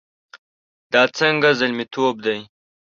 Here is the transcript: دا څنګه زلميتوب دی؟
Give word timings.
دا 0.91 1.03
څنګه 1.17 1.49
زلميتوب 1.59 2.15
دی؟ 2.25 2.37